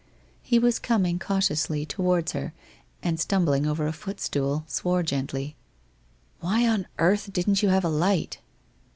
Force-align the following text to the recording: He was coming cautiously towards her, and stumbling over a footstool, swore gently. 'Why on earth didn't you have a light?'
He 0.41 0.57
was 0.57 0.79
coming 0.79 1.19
cautiously 1.19 1.85
towards 1.85 2.31
her, 2.31 2.55
and 3.03 3.19
stumbling 3.19 3.67
over 3.67 3.85
a 3.85 3.93
footstool, 3.93 4.63
swore 4.65 5.03
gently. 5.03 5.55
'Why 6.39 6.67
on 6.67 6.87
earth 6.97 7.31
didn't 7.31 7.61
you 7.61 7.69
have 7.69 7.85
a 7.85 7.87
light?' 7.87 8.39